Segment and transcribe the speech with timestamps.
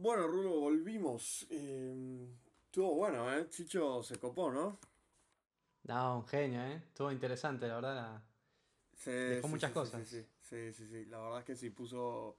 [0.00, 1.46] Bueno, Rulo, volvimos.
[1.50, 2.28] Eh,
[2.66, 3.48] estuvo bueno, ¿eh?
[3.50, 4.78] Chicho se copó, ¿no?
[5.84, 6.76] No, un genio, ¿eh?
[6.76, 7.94] Estuvo interesante, la verdad.
[7.94, 8.22] la-
[8.92, 10.08] Sí, Dejó sí, muchas sí, cosas.
[10.08, 11.04] sí, sí, sí, sí, sí.
[11.06, 12.36] La verdad es que sí, puso,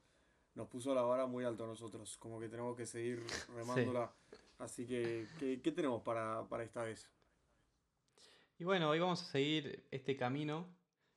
[0.56, 2.18] nos puso la vara muy alto a nosotros.
[2.18, 3.24] Como que tenemos que seguir
[3.56, 4.12] remándola.
[4.60, 7.08] Así que, ¿qué, qué tenemos para, para esta vez?
[8.58, 10.68] Y bueno, hoy vamos a seguir este camino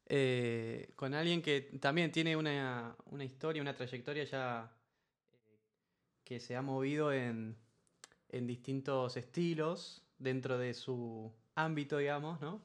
[0.07, 4.73] eh, con alguien que también tiene una, una historia, una trayectoria ya
[6.25, 7.57] que se ha movido en,
[8.29, 12.61] en distintos estilos dentro de su ámbito, digamos, ¿no?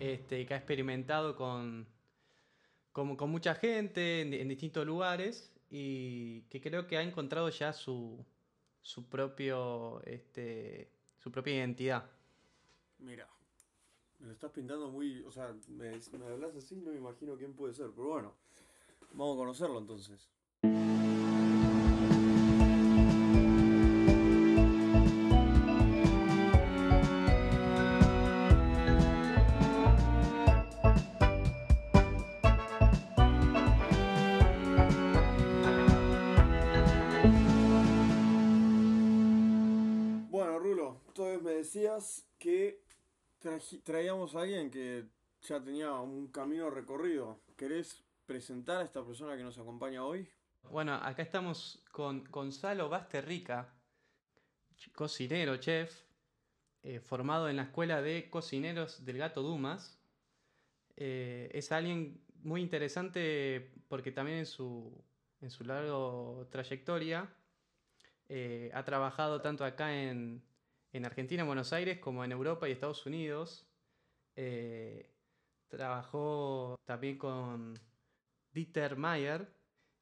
[0.00, 1.86] Este, que ha experimentado con,
[2.92, 8.24] con, mucha gente en, en distintos lugares y que creo que ha encontrado ya su,
[8.80, 12.10] su propio, este, su propia identidad.
[12.98, 13.28] Mira,
[14.20, 15.22] me lo estás pintando muy.
[15.22, 17.90] O sea, me, me hablas así, no me imagino quién puede ser.
[17.94, 18.34] Pero bueno,
[19.12, 20.28] vamos a conocerlo entonces.
[42.38, 42.82] Que
[43.84, 45.06] traíamos a alguien que
[45.42, 47.40] ya tenía un camino recorrido.
[47.56, 50.28] ¿Querés presentar a esta persona que nos acompaña hoy?
[50.70, 53.72] Bueno, acá estamos con Gonzalo Basterrica,
[54.94, 55.94] cocinero, chef,
[56.82, 59.98] eh, formado en la Escuela de Cocineros del Gato Dumas.
[60.96, 64.92] Eh, es alguien muy interesante porque también en su,
[65.40, 67.28] en su larga trayectoria
[68.28, 70.42] eh, ha trabajado tanto acá en,
[70.94, 73.66] en Argentina, en Buenos Aires, como en Europa y Estados Unidos.
[74.36, 75.10] Eh,
[75.68, 77.74] trabajó también con
[78.52, 79.52] Dieter Mayer.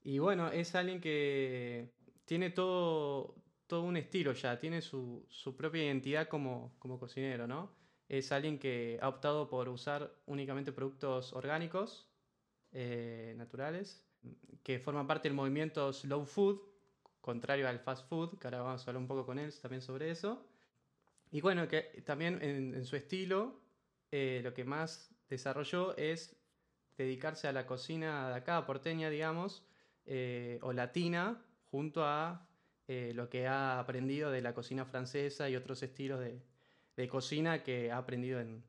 [0.03, 1.95] Y bueno, es alguien que
[2.27, 7.75] tiene todo, todo un estilo ya, tiene su, su propia identidad como, como cocinero, ¿no?
[8.09, 12.07] Es alguien que ha optado por usar únicamente productos orgánicos,
[12.73, 14.07] eh, naturales,
[14.63, 16.61] que forman parte del movimiento Slow Food,
[17.23, 20.11] contrario al fast food, que ahora vamos a hablar un poco con él también sobre
[20.11, 20.47] eso.
[21.33, 23.59] Y bueno, que también en, su estilo,
[24.11, 26.37] eh, lo que más desarrolló es
[26.99, 29.67] dedicarse a la cocina de acá, porteña, digamos,
[30.05, 32.47] eh, o latina, junto a
[32.87, 37.91] eh, lo que ha aprendido de la cocina francesa y otros estilos de, cocina que
[37.91, 38.63] ha aprendido en,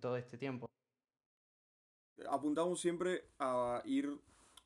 [0.00, 0.66] todo este tiempo.
[2.30, 4.18] Apuntamos siempre a ir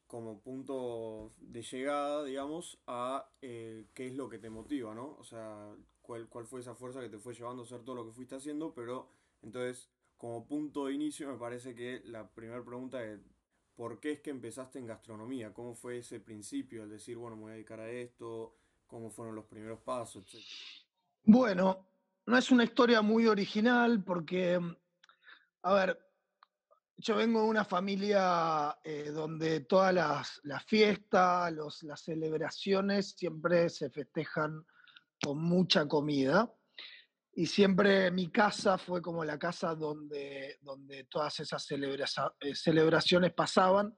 [0.06, 5.16] como punto de llegada, digamos, a qué es lo que te motiva, ¿no?
[5.18, 5.74] O sea,
[6.10, 8.34] cuál, cuál fue esa fuerza que te fue llevando a hacer todo lo que fuiste
[8.34, 9.12] haciendo, pero
[9.42, 13.20] entonces, como punto de inicio, me parece que la primera pregunta es,
[13.76, 15.54] ¿por qué es que empezaste en gastronomía?
[15.54, 18.56] ¿Cómo fue ese principio, al decir, bueno, me voy a dedicar a esto?
[18.88, 20.56] ¿Cómo fueron los primeros pasos, etcétera?
[21.22, 21.86] Bueno,
[22.26, 24.58] no es una historia muy original porque,
[25.62, 25.96] a ver,
[26.96, 33.90] yo vengo de una familia eh, donde todas las, las fiestas, las celebraciones siempre se
[33.90, 34.66] festejan
[35.22, 36.52] con mucha comida.
[37.32, 43.32] Y siempre mi casa fue como la casa donde, donde todas esas celebraza- eh, celebraciones
[43.32, 43.96] pasaban.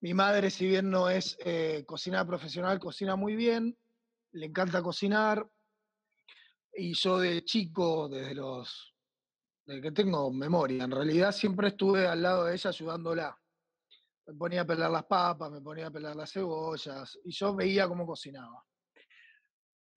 [0.00, 1.84] Mi madre, si bien no es eh,
[2.26, 3.78] profesional, cocina muy bien,
[4.32, 5.48] le encanta cocinar.
[6.74, 8.94] Y yo de chico, desde los,
[9.66, 13.36] desde que tengo memoria, en realidad siempre estuve al lado de ella ayudándola.
[14.26, 17.88] Me ponía a pelar las papas, me ponía a pelar las cebollas, y yo veía
[17.88, 18.64] cómo cocinaba.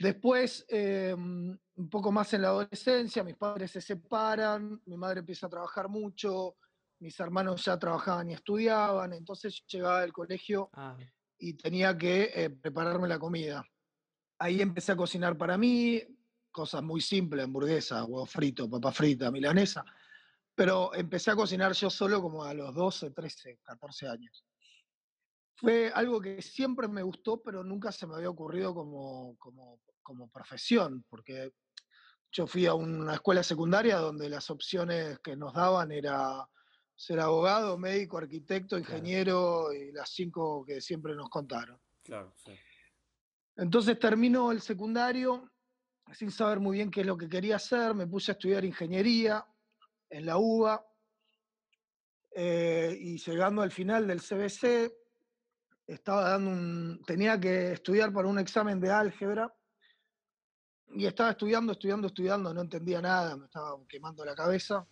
[0.04, 5.48] Después, eh, un poco más en la adolescencia, mis padres se separan, mi madre empieza
[5.48, 6.58] a trabajar mucho,
[7.00, 10.98] mis hermanos ya trabajaban y estudiaban, entonces yo llegaba del colegio Ah,
[11.38, 13.64] y tenía que eh, prepararme la comida.
[14.40, 16.02] Ahí empecé a cocinar para mí,
[16.52, 19.86] cosas muy simples, hamburguesa, huevo frito, papa frita, milanesa,
[20.54, 24.44] pero empecé a cocinar yo solo como a los 12, 13, 14 años.
[25.56, 30.30] Fue algo que siempre me gustó, pero nunca se me había ocurrido como, como, como
[30.30, 31.54] profesión, porque
[32.32, 36.48] yo fui a una escuela secundaria donde las opciones que nos daban era
[36.96, 38.82] ser abogado, médico, arquitecto, Claro.
[38.84, 41.80] ingeniero y las cinco que siempre nos contaron.
[42.04, 42.52] Claro, sí.
[43.56, 45.52] Entonces terminó el secundario
[46.12, 49.46] sin saber muy bien qué es lo que quería hacer, me puse a estudiar ingeniería
[50.10, 50.86] en la UBA
[52.36, 54.92] eh, y llegando al final del CBC
[55.88, 59.54] estaba dando un, tenía que estudiar para un examen de álgebra
[60.96, 64.86] y estaba estudiando, estudiando, estudiando, no entendía nada, me estaba quemando la cabeza.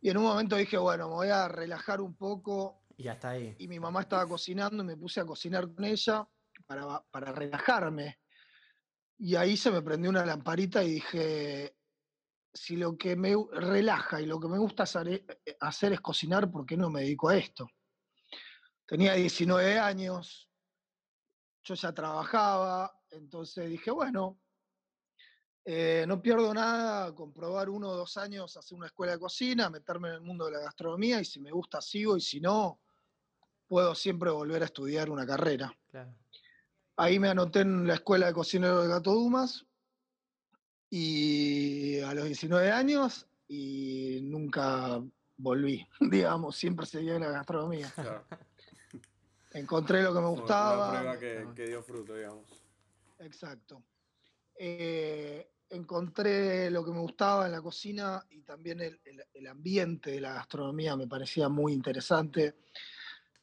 [0.00, 2.82] Y en un momento dije, bueno, me voy a relajar un poco.
[2.96, 3.54] y hasta ahí.
[3.58, 6.26] Y mi mamá estaba cocinando y me puse a cocinar con ella
[6.66, 8.18] para, para relajarme.
[9.18, 11.76] Y ahí se me prendió una lamparita y dije,
[12.52, 16.76] si lo que me relaja y lo que me gusta hacer es cocinar, ¿por qué
[16.76, 17.68] no me dedico a esto?
[18.86, 20.50] Tenía 19 años,
[21.64, 24.38] yo ya trabajaba, entonces dije, bueno,
[25.68, 29.68] eh, no pierdo nada con probar uno o dos años, hacer una escuela de cocina,
[29.68, 32.78] meterme en el mundo de la gastronomía y si me gusta sigo y si no,
[33.66, 35.76] puedo siempre volver a estudiar una carrera.
[36.94, 39.66] Ahí me anoté en la escuela de cocinero de Gato Dumas
[40.88, 45.02] y a los 19 años y nunca
[45.36, 47.92] volví, digamos, siempre seguí en la gastronomía.
[49.50, 50.90] Encontré lo que me gustaba.
[50.90, 52.44] Una prueba que, que dio fruto, digamos.
[53.18, 53.82] Exacto.
[54.58, 60.34] Eh, encontré lo que me gustaba en la cocina y también el, ambiente de la
[60.34, 62.56] gastronomía me parecía muy interesante.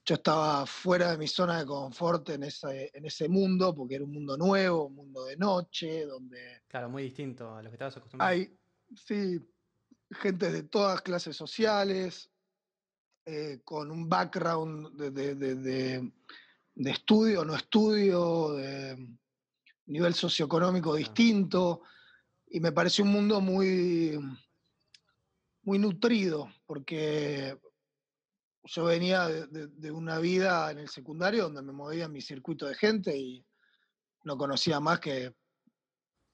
[0.06, 4.04] Yo estaba fuera de mi zona de confort en ese, en ese mundo, porque era
[4.04, 6.64] un mundo nuevo, un mundo de noche, donde...
[6.68, 8.32] Claro, muy distinto a lo que estabas acostumbrado.
[8.32, 8.54] Hay,
[8.96, 9.40] sí,
[10.12, 12.30] gente de todas clases sociales,
[13.26, 16.12] eh, con un background de,
[16.76, 19.18] de estudio, no estudio, de
[19.86, 21.84] nivel socioeconómico distinto
[22.54, 24.16] y me pareció un mundo muy,
[25.64, 27.58] muy nutrido, porque
[28.66, 32.76] yo venía de, una vida en el secundario donde me movía en mi circuito de
[32.76, 33.44] gente y
[34.24, 35.34] no conocía más que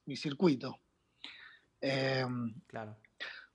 [0.08, 0.82] mi circuito.
[1.80, 3.00] Em, claro.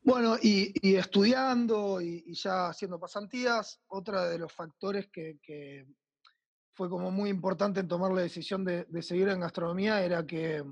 [0.01, 5.87] Bueno, y, estudiando y, ya haciendo pasantías, otro de los factores que,
[6.73, 10.65] fue como muy importante en tomar la decisión de, de seguir en gastronomía era que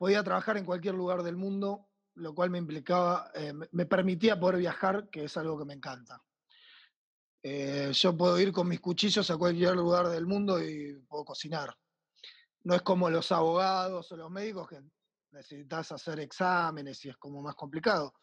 [0.00, 4.56] podía trabajar en cualquier lugar del mundo, lo cual me implicaba, eh, me permitía poder
[4.56, 6.24] viajar, que es algo que me encanta.
[7.42, 11.76] Eh, yo puedo ir con mis cuchillos a cualquier lugar del mundo y puedo cocinar.
[12.62, 14.80] No es como los abogados o los médicos que
[15.32, 18.14] necesitas hacer exámenes y es como más complicado.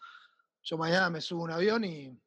[0.64, 2.20] Yo mañana me subo a un avión y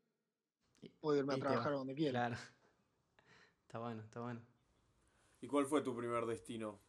[1.00, 2.28] puedo irme a trabajar donde quiera.
[2.28, 2.36] Claro.
[3.66, 4.40] Está bueno, está bueno.
[5.40, 6.80] ¿Y cuál fue tu primer destino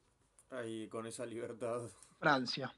[0.52, 1.82] ahí con esa libertad?
[2.20, 2.74] Francia.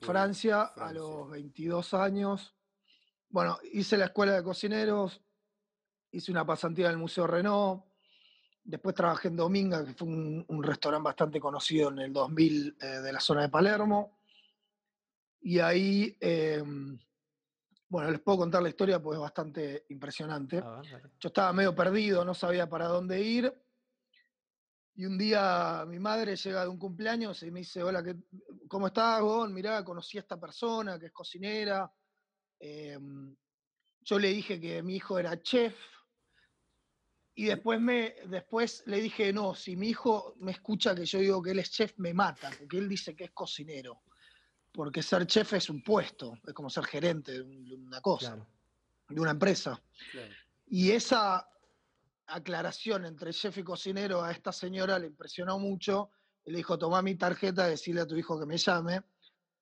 [0.00, 2.54] Francia, a los 22 años.
[3.28, 5.20] Bueno, hice la escuela de cocineros,
[6.10, 7.84] hice una pasantía en el Museo Renault,
[8.64, 13.12] después trabajé en Dominga, que fue un, restaurante bastante conocido en el 2000 eh, de
[13.12, 14.18] la zona de Palermo.
[15.40, 16.98] Y ahí, em,
[17.88, 20.62] bueno, les puedo contar la historia porque es bastante impresionante.
[21.20, 23.65] Yo estaba medio perdido, no sabía para dónde ir
[24.96, 28.02] y un día mi madre llega de un cumpleaños y me dice, hola,
[28.66, 29.52] ¿cómo estás, Gon?
[29.52, 31.92] Mirá, conocí a esta persona que es cocinera.
[32.58, 33.36] Em,
[34.00, 35.76] yo le dije que mi hijo era chef.
[37.34, 41.42] Y después, me, después le dije, no, si mi hijo me escucha que yo digo
[41.42, 44.00] que él es chef, me mata, porque él dice que es cocinero.
[44.72, 47.42] Porque ser chef es un puesto, es como ser gerente de
[47.74, 48.38] una cosa,
[49.10, 49.78] de una empresa.
[50.66, 51.46] Y esa,
[52.26, 56.10] aclaración entre chef y cocinero a esta señora le impresionó mucho.
[56.44, 59.02] Y le dijo, toma mi tarjeta, decirle a tu hijo que me llame.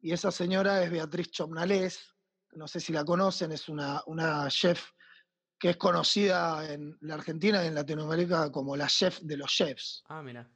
[0.00, 2.14] Y esa señora es Beatriz Chomnales,
[2.52, 4.90] no sé si la conocen, es una, una chef
[5.58, 10.04] que es conocida en la Argentina y en Latinoamérica como la chef de los chefs.
[10.08, 10.50] Ah, mira.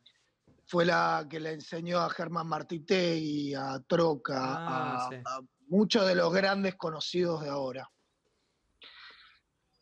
[0.66, 6.30] Fue la que le enseñó a Germán Martitegui, a Troca, ah, a muchos de los
[6.30, 7.90] grandes conocidos de ahora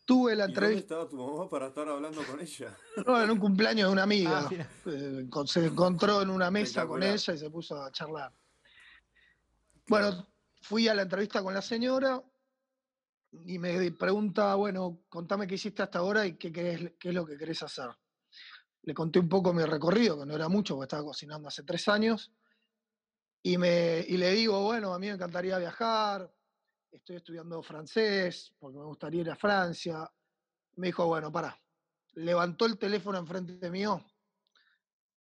[0.07, 0.95] tuve la entrevista.
[0.95, 2.75] ¿Dónde estaba tu mamá para estar hablando con ella?
[3.05, 4.47] No, en un cumpleaños de una amiga.
[4.49, 8.33] Ah, eh, se encontró en una mesa con ella y se puso a charlar.
[9.87, 10.27] Bueno,
[10.61, 12.23] fui a la entrevista con la señora
[13.45, 17.37] y me pregunta, bueno, contame qué hiciste hasta ahora y qué, qué es lo que
[17.37, 17.89] querés hacer.
[18.83, 21.85] Le conté un poco mi recorrido, que no era mucho, porque estaba cocinando hace tres
[21.89, 22.31] años.
[23.43, 26.33] Y, me, y le digo, bueno, a mí me encantaría viajar,
[26.91, 30.09] estoy estudiando francés porque me gustaría ir a Francia.
[30.75, 31.59] Me dijo, bueno, para.
[32.13, 34.03] Levantó el teléfono enfrente mío,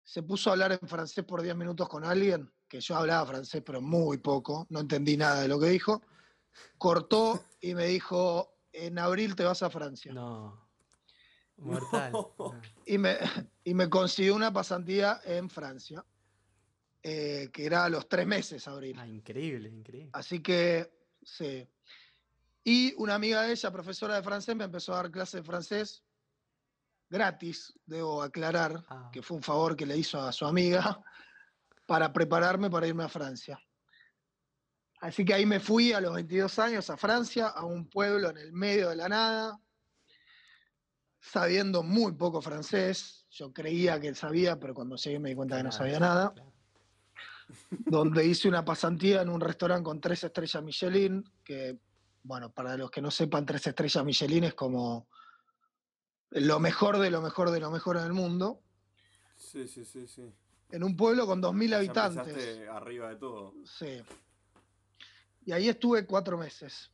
[0.04, 3.62] se puso a hablar en francés por 10 minutos con alguien, que yo hablaba francés,
[3.66, 6.02] pero muy poco, no entendí nada de lo que dijo.
[6.78, 10.14] Cortó y me dijo, en abril te vas a Francia.
[10.14, 10.70] No.
[11.58, 12.12] Mortal.
[12.86, 13.18] Y, me,
[13.64, 16.04] y me consiguió una pasantía en Francia,
[17.04, 18.98] eh, que era a los tres meses, abril.
[19.00, 20.10] Ah, increíble, increíble.
[20.14, 21.68] Así que Sí.
[22.64, 26.04] Y una amiga de ella, profesora de francés, me empezó a dar clases de francés
[27.12, 29.10] gratis, debo aclarar, ah.
[29.12, 31.04] que fue un favor que le hizo a su amiga
[31.86, 33.60] para prepararme para irme a Francia.
[35.02, 38.38] Así que ahí me fui a los 22 años a Francia, a un pueblo en
[38.38, 39.60] el medio de la nada,
[41.20, 43.26] sabiendo muy poco francés.
[43.32, 46.34] Yo creía que sabía, pero cuando llegué me di cuenta que no sabía nada.
[47.70, 51.78] Donde hice una pasantía en un restaurante con tres estrellas Michelin, que,
[52.24, 55.08] bueno, para los que no sepan, tres estrellas Michelin es como
[56.32, 58.62] lo mejor de lo mejor de lo mejor en el mundo.
[59.36, 60.32] Sí, sí, sí, sí.
[60.70, 62.68] En un pueblo con 2.000 habitantes.
[62.70, 63.54] arriba de todo.
[63.66, 64.02] Sí.
[65.46, 66.92] Y ahí estuve cuatro meses.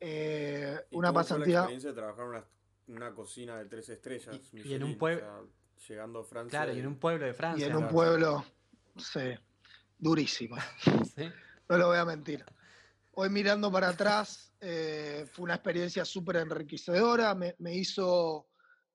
[0.00, 1.54] Eh, una pasantía.
[1.54, 2.46] la experiencia de trabajar
[2.86, 4.40] en una, cocina de tres estrellas.
[4.52, 5.48] Y, en un pueblo.
[5.88, 6.58] llegando a Francia.
[6.58, 7.66] Claro, y en un pueblo de Francia.
[7.66, 8.44] Y en un pueblo,
[8.98, 9.34] sí,
[9.98, 10.56] durísimo.
[11.68, 12.44] No lo voy a mentir.
[13.10, 17.34] Hoy mirando para atrás, eh, fue una experiencia súper enriquecedora.
[17.34, 18.46] Me, hizo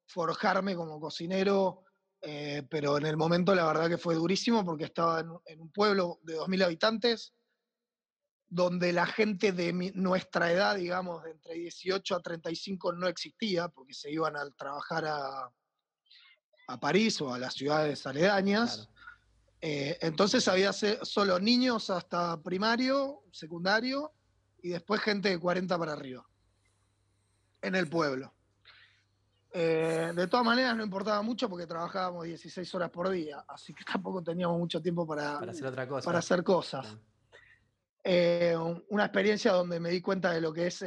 [0.07, 1.83] forjarme como cocinero,
[2.21, 5.69] eh, pero en el momento la verdad que fue durísimo porque estaba en, en un
[5.69, 7.33] pueblo de 2.000 habitantes
[8.51, 13.93] donde la gente de nuestra edad, digamos, de entre 18 a 35 no existía, porque
[13.93, 15.49] se iban a trabajar a,
[16.81, 18.89] París o a las ciudades aledañas.
[19.61, 24.11] Eh, entonces había solo niños hasta primario, secundario,
[24.63, 26.25] y después gente de 40 para arriba,
[27.61, 28.33] en el pueblo.
[29.53, 33.83] Eh, de todas maneras no importaba mucho porque trabajábamos 16 horas por día, así que
[34.01, 36.05] tampoco teníamos mucho tiempo para, hacer, otra cosa.
[36.05, 36.97] para hacer cosas.
[38.03, 38.55] Eh,
[38.89, 40.83] una experiencia donde me di cuenta de lo que es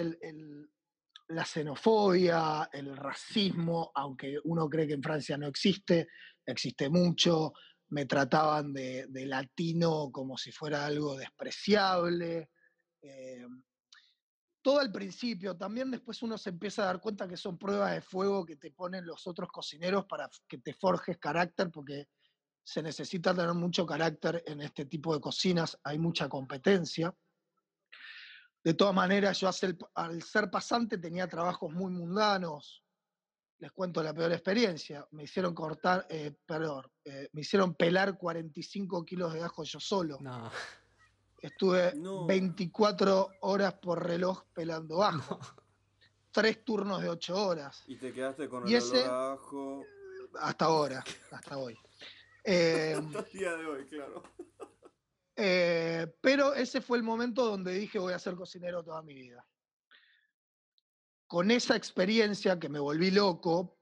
[1.28, 6.08] la xenofobia, el racismo, aunque uno cree que en Francia no existe,
[6.44, 7.52] existe mucho,
[7.94, 12.50] me trataban de, latino como si fuera algo despreciable.
[13.00, 13.46] Eh,
[14.60, 18.02] todo al principio, también después uno se empieza a dar cuenta que son pruebas de
[18.02, 22.08] fuego que te ponen los otros cocineros para que te forjes carácter, porque
[22.64, 27.14] se necesita tener mucho carácter en este tipo de cocinas, hay mucha competencia.
[28.64, 29.48] De todas maneras, yo
[29.94, 32.83] al ser pasante tenía trabajos muy mundanos.
[33.64, 35.08] Les cuento la peor experiencia.
[35.12, 40.18] Me hicieron cortar, eh, perdón, eh, me hicieron pelar 45 kilos de ajo yo solo.
[41.38, 41.94] Estuve
[42.26, 45.40] 24 horas por reloj pelando ajo.
[46.30, 47.82] Tres turnos de 8 horas.
[47.86, 49.82] Y te quedaste con el olor a ajo.
[50.40, 51.74] Hasta ahora, hasta hoy.
[52.46, 53.00] Eh,
[53.32, 54.22] día de hoy, claro.
[55.34, 59.46] Eh, pero ese fue el momento donde dije voy a ser cocinero toda mi vida.
[61.26, 63.78] Con esa experiencia que me volví loco,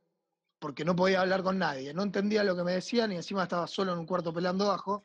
[0.58, 3.66] porque no podía hablar con nadie, no entendía lo que me decían y encima estaba
[3.66, 5.04] solo en un cuarto pelando abajo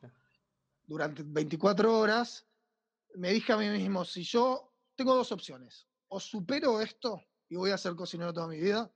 [0.86, 2.46] durante 24 horas,
[3.16, 7.72] me dije a mí mismo, si yo tengo dos opciones, o supero esto y voy
[7.72, 8.92] a ser cocinero toda mi vida,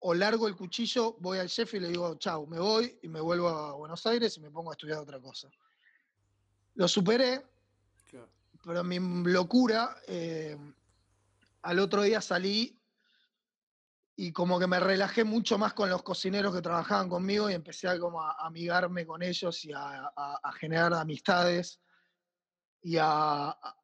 [0.00, 3.20] o largo el cuchillo, voy al chef y le digo, chau, me voy y me
[3.20, 5.48] vuelvo a Buenos Aires y me pongo a estudiar otra cosa.
[6.74, 7.42] Lo superé,
[8.62, 8.98] pero mi
[9.30, 10.58] locura, eh,
[11.64, 12.80] al otro día salí
[14.16, 17.88] y como que me relajé mucho más con los cocineros que trabajaban conmigo y empecé
[17.88, 20.12] a, como a amigarme con ellos y a,
[20.58, 21.80] generar amistades
[22.80, 23.76] y a, a,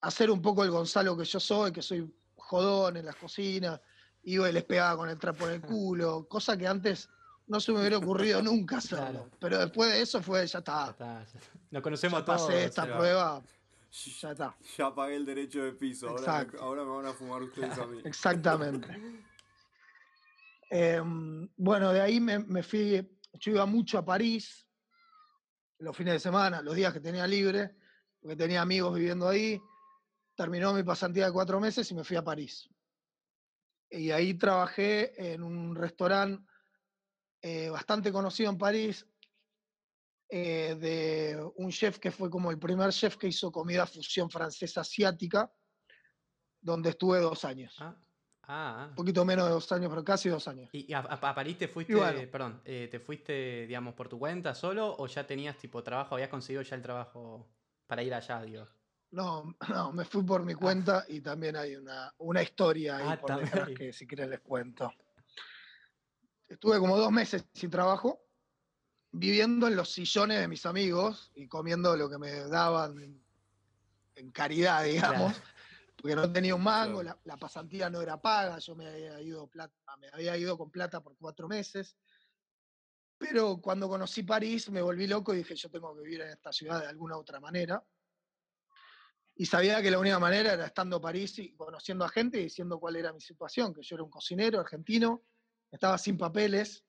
[0.00, 3.80] hacer un poco el Gonzalo que yo soy, que soy jodón en las cocinas
[4.24, 7.08] iba y les pegaba con el trapo en el culo, cosa que antes
[7.46, 9.30] no se me hubiera ocurrido nunca hacerlo.
[9.38, 10.94] Pero después de eso fue, ya está.
[10.98, 12.42] Ya está, Nos conocemos todos.
[12.42, 13.42] Pasé esta prueba,
[13.90, 14.56] ya está.
[14.76, 18.00] Ya pagué el derecho de piso, ahora, ahora, me van a fumar ustedes a mí.
[18.04, 18.88] Exactamente.
[20.70, 24.66] Em, bueno, de ahí me, me, fui, yo iba mucho a París,
[25.78, 27.76] los fines de semana, los días que tenía libre,
[28.20, 29.60] porque tenía amigos viviendo ahí.
[30.36, 32.68] Terminó mi pasantía de cuatro meses y me fui a París
[33.90, 36.44] y ahí trabajé en un restaurante
[37.40, 39.06] eh, bastante conocido en París,
[40.30, 44.82] eh, de un chef que fue como el primer chef que hizo comida fusión francesa
[44.82, 45.50] asiática,
[46.60, 47.74] donde estuve dos años.
[47.80, 47.96] Ah,
[48.42, 50.68] ah, Un poquito menos de dos años, pero casi dos años.
[50.72, 55.06] ¿Y a, París te fuiste, perdón, eh, te fuiste, digamos, por tu cuenta solo o
[55.06, 57.48] ya tenías tipo trabajo, habías conseguido ya el trabajo
[57.86, 58.68] para ir allá, digo?
[59.10, 60.56] No, no, me fui por mi ah.
[60.56, 64.40] cuenta y también hay una, una historia ahí ah, por detrás que si quieres les
[64.40, 64.92] cuento.
[66.46, 68.27] Estuve como dos meses sin trabajo,
[69.10, 72.98] viviendo en los sillones de mis amigos y comiendo lo que me daban
[74.14, 75.40] en, caridad, digamos,
[75.96, 79.74] porque no tenía un mango, la, pasantía no era paga, yo me había, ido plata,
[79.98, 81.96] me había ido con plata por cuatro meses.
[83.16, 86.52] Pero cuando conocí París me volví loco y dije, yo tengo que vivir en esta
[86.52, 87.82] ciudad de alguna otra manera
[89.40, 92.44] y sabía que la única manera era estando en París y conociendo a gente y
[92.44, 95.22] diciendo cuál era mi situación, que yo era un cocinero argentino,
[95.70, 96.84] estaba sin papeles,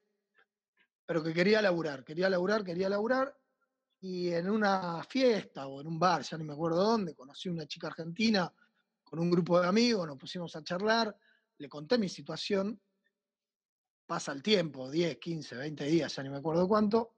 [1.10, 3.36] pero que quería laburar, quería laburar, quería laburar,
[4.00, 7.52] y en una fiesta o en un bar, ya ni me acuerdo dónde, conocí a
[7.52, 8.54] una chica argentina
[9.04, 11.18] con un grupo de amigos, nos pusimos a charlar,
[11.58, 12.80] le conté mi situación
[14.06, 17.16] pasa el tiempo, 10, 15, 20 días, ya ni me acuerdo cuánto,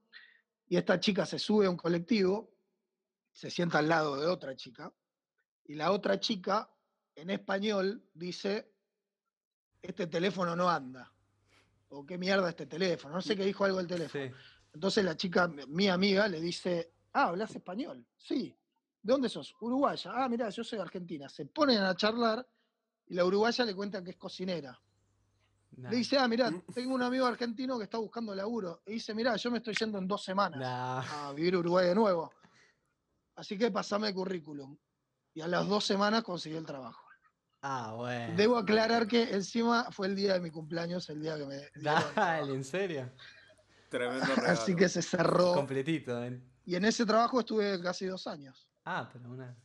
[0.70, 2.50] y esta chica se sube a un colectivo,
[3.34, 4.90] se sienta al lado de otra chica,
[5.66, 6.74] y la otra chica,
[7.14, 8.72] en español, dice,
[9.82, 11.12] este teléfono no anda,
[11.92, 14.26] o qué mierda este teléfono, no sé qué dijo algo el teléfono.
[14.26, 14.32] Sí.
[14.74, 18.06] Entonces la chica, mi amiga, le dice, ah, ¿hablas español?
[18.18, 18.56] Sí.
[19.02, 19.54] ¿De dónde sos?
[19.60, 20.12] Uruguaya.
[20.14, 21.28] Ah, mira, yo soy de Argentina.
[21.28, 22.48] Se ponen a charlar
[23.08, 24.80] y la uruguaya le cuenta que es cocinera.
[25.78, 26.64] Nah, Le dice, ah, mirá, Mm.
[26.74, 28.84] tengo un amigo argentino que está buscando laburo.
[28.86, 31.28] Y dice, mirá, yo me estoy yendo en dos semanas nah.
[31.30, 32.32] a vivir a Uruguay de nuevo.
[33.36, 34.78] Así que pasame el currículum.
[35.34, 37.02] Y a las dos semanas consiguió el trabajo.
[37.62, 38.36] Ah, bueno.
[38.36, 41.62] Debo aclarar que encima fue el día de mi cumpleaños, el día que me...
[41.76, 42.54] Dale.
[42.54, 43.10] ¿en serio?
[43.90, 44.50] Tremendo regalo.
[44.50, 45.54] Así que se cerró.
[45.54, 46.24] Completito.
[46.24, 46.42] ¿eh?
[46.66, 48.68] Y en ese trabajo estuve casi dos años.
[48.86, 49.56] Ah, pero una.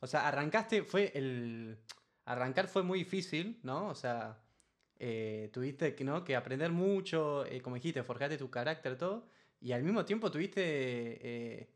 [0.00, 1.78] O sea, arrancaste, fue el.
[2.24, 3.88] Arrancar fue muy difícil, ¿no?
[3.88, 4.38] O sea,
[4.98, 6.24] eh, tuviste que, ¿no?
[6.24, 9.28] que aprender mucho, eh, como dijiste, forjaste tu carácter, todo.
[9.60, 11.70] Y al mismo tiempo tuviste, eh,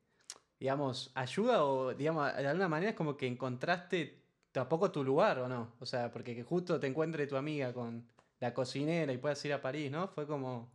[0.59, 4.23] digamos, ayuda o, digamos, de alguna manera es como que encontraste
[4.59, 5.77] tampoco tu lugar, ¿o no?
[5.79, 8.05] O sea, porque que justo te encuentre tu amiga con
[8.41, 10.09] la cocinera y puedas ir a París, ¿no?
[10.09, 10.73] Fue como.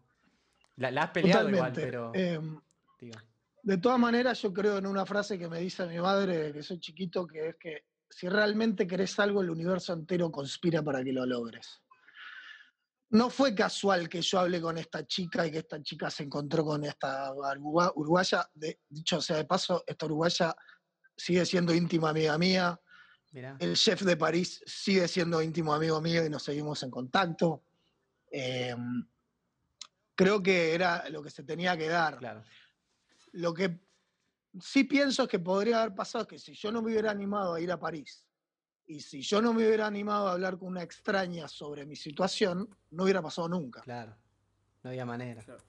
[0.77, 2.11] La, la has peleado igual, pero.
[2.15, 2.61] Em,
[2.97, 3.17] digo,
[3.61, 6.79] De todas maneras, yo creo en una frase que me dice mi madre que soy
[6.79, 11.25] chiquito, que es que si realmente querés algo, el universo entero conspira para que lo
[11.25, 11.81] logres.
[13.09, 16.63] No fue casual que yo hablé con esta chica y que esta chica se encontró
[16.63, 18.49] con esta urugua- uruguaya.
[18.53, 20.55] De, dicho sea de paso, esta uruguaya
[21.17, 22.79] sigue siendo íntima amiga mía.
[23.33, 23.57] Mirá.
[23.59, 27.63] El chef de París sigue siendo íntimo amigo mío y nos seguimos en contacto.
[28.31, 29.05] Em,
[30.15, 32.17] creo que era lo que se tenía que dar.
[32.17, 32.43] Claro.
[33.33, 33.79] Lo que
[34.61, 37.55] sí pienso es que podría haber pasado es que si yo no me hubiera animado
[37.55, 38.25] a ir a París
[38.85, 42.69] y si yo no me hubiera animado a hablar con una extraña sobre mi situación,
[42.91, 43.81] no hubiera pasado nunca.
[43.81, 44.15] Claro.
[44.83, 45.41] No había manera.
[45.41, 45.63] Claro.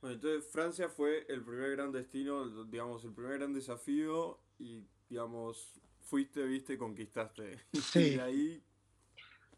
[0.00, 5.80] Bueno, entonces Francia fue el primer gran destino, digamos, el primer gran desafío y, digamos,
[6.00, 7.58] fuiste, viste, conquistaste.
[7.92, 7.98] Sí.
[8.00, 8.64] Y de ahí,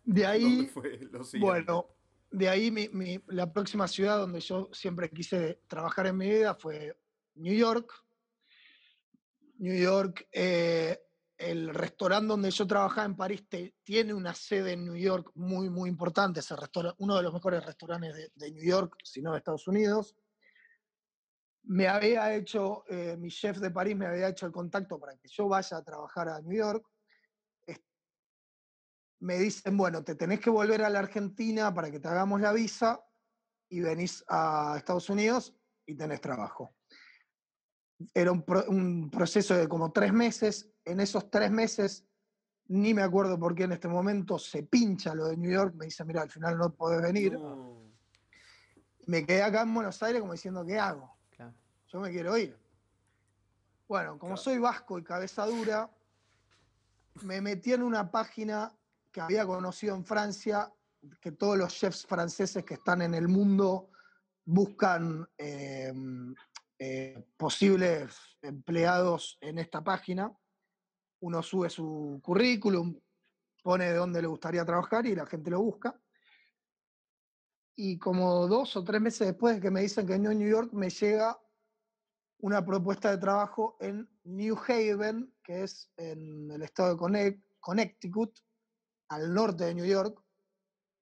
[0.04, 1.38] De ahí, ¿dónde fue lo siguiente?
[1.40, 1.86] bueno,
[2.30, 6.54] de ahí mi- mi- la próxima ciudad donde yo siempre quise trabajar en mi vida
[6.54, 6.96] fue
[7.34, 7.92] New York.
[9.58, 11.00] New York, eh,
[11.36, 15.68] el restaurante donde yo trabajaba en París te- tiene una sede en New York muy,
[15.68, 16.40] muy importante.
[16.40, 16.58] Es el
[16.98, 20.14] uno de los mejores restaurantes de, de New York, si no de Estados Unidos.
[21.68, 25.28] Me había hecho, eh, mi chef de París me había hecho el contacto para que
[25.28, 26.86] yo vaya a trabajar a New York.
[29.20, 32.52] Me dicen, bueno, te tenés que volver a la Argentina para que te hagamos la
[32.52, 33.00] visa
[33.68, 35.54] y venís a Estados Unidos
[35.86, 36.74] y tenés trabajo
[38.14, 40.70] era un, pro- un proceso de como tres meses.
[40.84, 42.06] En esos tres meses,
[42.68, 45.74] ni me acuerdo por qué en este momento se pincha lo de New York.
[45.74, 47.32] Me dice, mira, al final no podés venir.
[47.32, 47.92] No.
[49.06, 51.17] Me quedé acá en Buenos Aires como diciendo, ¿qué hago?
[51.88, 52.56] Yo me quiero ir.
[53.88, 54.42] Bueno, como Claro.
[54.42, 55.90] soy vasco y cabeza dura,
[57.22, 58.72] me metí en una página
[59.10, 60.70] que había conocido en Francia,
[61.20, 63.90] que todos los chefs franceses que están en el mundo
[64.44, 65.92] buscan eh,
[66.78, 70.30] eh, posibles empleados en esta página.
[71.20, 73.00] Uno sube su currículum,
[73.62, 75.98] pone de dónde le gustaría trabajar y la gente lo busca.
[77.74, 80.50] Y como dos o tres meses después de que me dicen que no en New
[80.50, 81.38] York, me llega
[82.38, 88.38] una propuesta de trabajo en New Haven, que es en el estado de Connect- Connecticut,
[89.08, 90.22] al norte de New York,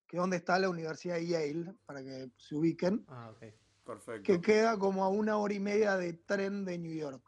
[0.07, 3.45] que es donde está la Universidad de Yale, para que se ubiquen, Ah, ok.
[3.85, 4.23] Perfecto.
[4.23, 7.23] que queda como a una hora y media de tren de New York.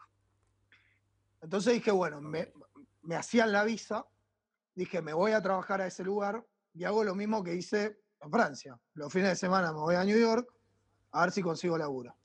[1.40, 2.53] Entonces dije, bueno, me,
[3.03, 4.07] me hacían la visa,
[4.75, 6.44] dije, me voy a trabajar a ese lugar
[6.75, 8.81] y hago lo mismo que hice en Francia.
[8.94, 10.49] Los fines de semana me voy a New York
[11.12, 12.16] a ver si consigo laburo.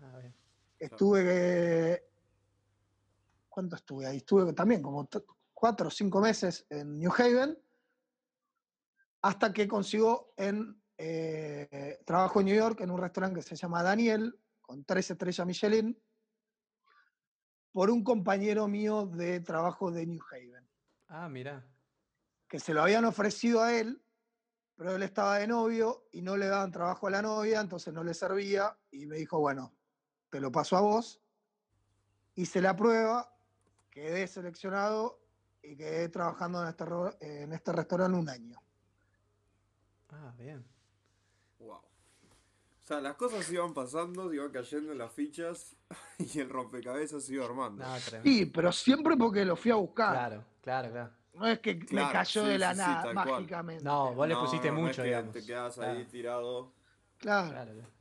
[0.00, 0.34] Ah, bien.
[0.78, 2.04] Estuve.
[3.48, 4.18] ¿Cuánto estuve ahí?
[4.18, 5.08] Estuve también como
[5.52, 7.58] cuatro o cinco meses en New Haven,
[9.22, 13.82] hasta que consigo en eh, trabajo en New York en un restaurante que se llama
[13.82, 16.00] Daniel, con tres estrellas Michelin,
[17.72, 20.68] por un compañero mío de trabajo de New Haven,
[21.08, 21.66] Ah, mira.
[22.48, 24.02] que se lo habían ofrecido a él,
[24.76, 28.04] pero él estaba de novio y no le daban trabajo a la novia, entonces no
[28.04, 29.77] le servía, y me dijo, bueno,
[30.30, 31.20] te lo paso a vos.
[32.34, 33.34] Hice la prueba,
[33.90, 35.20] quedé seleccionado
[35.62, 36.84] y quedé trabajando en este,
[37.42, 38.62] en este restaurante un año.
[40.10, 40.64] Ah, bien.
[41.58, 41.72] Wow.
[41.72, 41.82] O
[42.84, 45.76] sea, las cosas iban pasando, iban cayendo en las fichas
[46.18, 47.84] y el rompecabezas se iba armando.
[47.84, 47.98] No.
[48.22, 50.12] Sí, pero siempre porque lo fui a buscar.
[50.12, 51.12] Claro, claro, claro.
[51.34, 53.84] No es que me cayó sí, de la sí, sí, nada, mágicamente.
[53.84, 55.32] No, vos le No, pusiste no, no es mucho, que digamos.
[55.32, 56.72] Te quedas ahí Claro, tirado.
[57.18, 57.50] Claro.
[57.50, 57.97] claro.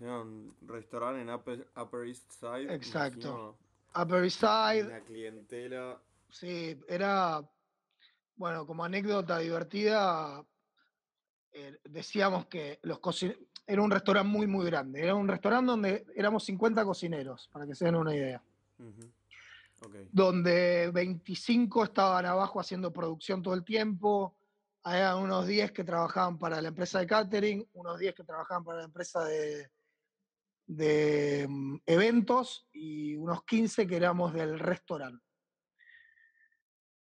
[0.00, 2.72] Era un restaurante en Upper, Upper East Side.
[2.74, 3.56] Exacto.
[3.94, 6.00] Upper East Side, Una clientela.
[6.28, 7.42] sí, era,
[8.36, 10.44] bueno, como anécdota divertida,
[11.52, 15.02] eh, decíamos que los cocineros, era un restaurante muy, muy grande.
[15.02, 18.42] Era un restaurante donde éramos 50 cocineros, para que se den una idea.
[20.10, 24.34] Donde 25 estaban abajo haciendo producción todo el tiempo,
[24.82, 28.78] había unos 10 que trabajaban para la empresa de catering, unos 10 que trabajaban para
[28.78, 29.70] la empresa de,
[30.66, 35.24] de mm, eventos y unos 15 que éramos del restaurante.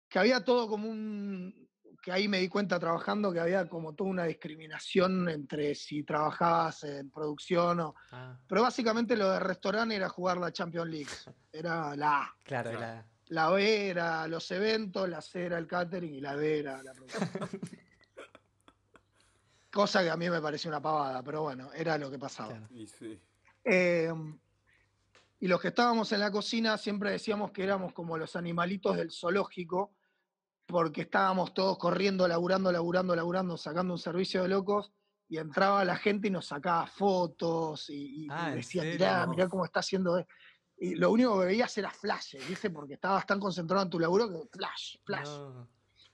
[0.08, 1.68] Que había todo como un,
[2.02, 6.82] que ahí me di cuenta trabajando que había como toda una discriminación entre si trabajabas
[6.84, 7.94] en producción o...
[8.10, 11.10] Ah, Pero básicamente lo de restaurante era jugar la Champions League,
[11.52, 12.34] era la A.
[12.44, 12.80] claro, Claro.
[12.80, 16.82] la- La B era los eventos, la C era el catering y la D era
[16.82, 17.60] la producción.
[19.72, 22.48] Cosa que a mí me pareció una pavada, pero bueno, era lo que pasaba.
[22.48, 22.66] claro.
[22.70, 23.20] Y sí.
[23.64, 24.12] Eh,
[25.38, 29.10] y los que estábamos en la cocina siempre decíamos que éramos como los animalitos del
[29.10, 29.94] zoológico,
[30.66, 34.92] porque estábamos todos corriendo, laburando, laburando, laburando, sacando un servicio de locos,
[35.28, 39.48] y entraba la gente y nos sacaba fotos y, y Ah, ¿en decía, mirá, mirá
[39.48, 40.18] cómo está haciendo.
[40.18, 40.26] e-".
[40.76, 42.68] Y lo único que veías era flashes, ¿viste?
[42.70, 45.28] Porque estabas tan concentrado en tu laburo que flash, flash.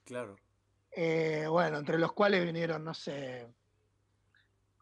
[0.04, 0.36] Claro.
[0.90, 3.48] Eh, bueno, entre los cuales vinieron, no sé,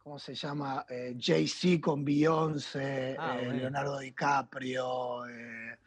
[0.04, 0.84] ¿cómo se llama?
[0.88, 3.58] Eh, Jay-Z con Beyoncé, Ah, eh, bueno.
[3.60, 5.78] Leonardo DiCaprio, eh,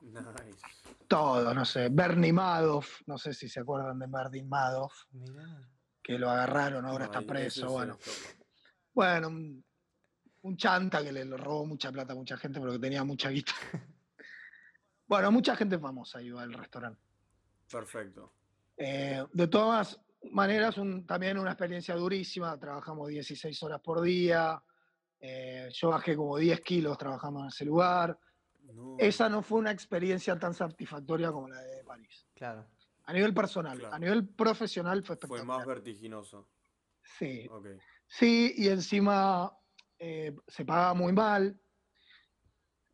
[0.00, 0.58] Nice.
[1.06, 1.88] todo, no sé.
[1.90, 5.68] Bernie Madoff, no sé si se acuerdan de Bernie Madoff, mirá.
[6.02, 7.98] que lo agarraron, ahora está preso, bueno.
[8.94, 9.64] Bueno, un,
[10.42, 13.52] un chanta que le robó mucha plata a mucha gente porque tenía mucha guita.
[15.06, 17.00] bueno, mucha gente famosa iba al restaurante.
[17.70, 18.32] Perfecto.
[18.78, 20.00] Eh, de todas
[20.32, 22.58] maneras, un- también una experiencia durísima.
[22.58, 24.62] Trabajamos 16 horas por día.
[25.20, 28.16] eh, yo bajé como 10 kilos trabajando en ese lugar.
[28.72, 28.94] No.
[29.00, 32.24] Esa no fue una experiencia tan satisfactoria como la de París.
[32.34, 32.68] Claro.
[33.04, 33.94] A nivel personal, Claro.
[33.94, 35.46] a nivel profesional fue Fue espectacular.
[35.58, 36.48] más vertiginoso.
[37.18, 37.66] Sí, Ok.
[38.06, 39.52] sí, y encima
[39.98, 41.60] eh, se pagaba muy mal.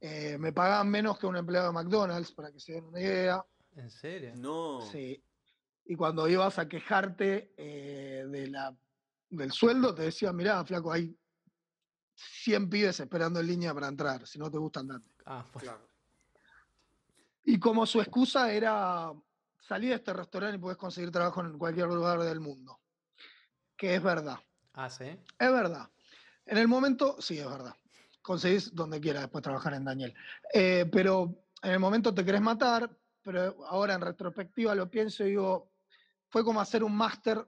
[0.00, 3.44] Eh, me pagaban menos que un empleado de McDonald's, para que se den una idea.
[3.76, 4.32] ¿En serio?
[4.36, 4.80] No.
[4.80, 5.22] Sí.
[5.86, 8.74] Y cuando ibas a quejarte eh, de la,
[9.30, 11.16] del sueldo, te decían, mirá, flaco, hay
[12.14, 14.26] 100 pibes esperando en línea para entrar.
[14.26, 15.10] Si no te gusta, andate.
[15.26, 15.70] Ah, bueno.
[15.70, 15.88] Claro.
[17.44, 19.12] Y como su excusa era,
[19.60, 22.80] salir de este restaurante y puedes conseguir trabajo en cualquier lugar del mundo.
[23.76, 24.38] Que es verdad.
[24.72, 25.04] Ah, sí.
[25.04, 25.90] Es verdad.
[26.46, 27.74] En el momento, sí, es verdad.
[28.22, 30.14] Conseguís donde quieras después trabajar en Daniel.
[30.52, 32.90] Eh, pero en el momento te querés matar,
[33.22, 35.73] pero ahora en retrospectiva lo pienso y digo,
[36.34, 37.46] fue como hacer un máster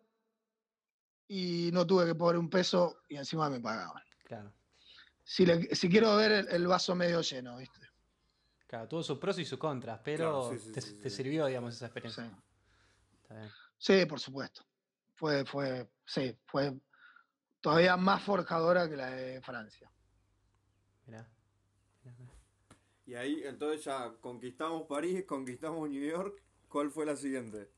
[1.26, 4.00] y no tuve que poner un peso y encima me pagaban.
[4.22, 4.52] Claro.
[5.24, 7.80] Si, le- si quiero ver el, el vaso medio lleno, ¿viste?
[8.68, 11.16] Claro, tuvo sus pros y sus contras, pero Claro, sí, sí, te, sí, te sí.
[11.16, 11.90] sirvió, digamos, esa Sí.
[11.98, 12.44] experiencia.
[13.22, 13.50] Está bien.
[13.76, 14.64] Sí, por supuesto.
[15.16, 16.72] Fue, fue, sí, fue
[17.60, 19.90] todavía más forjadora que la de Francia.
[21.06, 21.28] Mirá.
[22.04, 22.32] Mirá, mirá.
[23.04, 26.40] Y ahí entonces ya conquistamos París, conquistamos New York.
[26.68, 27.74] ¿Cuál fue la siguiente?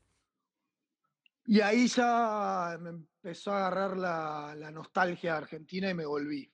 [1.51, 6.53] Y ahí ya me empezó a agarrar la, la nostalgia de Argentina y me volví.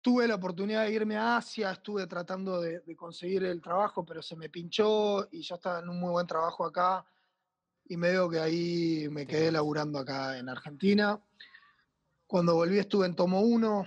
[0.00, 4.20] Tuve la oportunidad de irme a Asia, estuve tratando de, de conseguir el trabajo, pero
[4.20, 7.06] se me pinchó y yo estaba en un muy buen trabajo acá
[7.84, 11.22] y me veo que ahí me quedé laburando acá en Argentina.
[12.26, 13.86] Cuando volví estuve en Tomo 1,